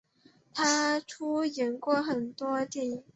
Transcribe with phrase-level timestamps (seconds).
[0.51, 3.03] 她出演过很多电影。